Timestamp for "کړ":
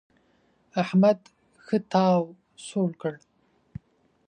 3.01-3.13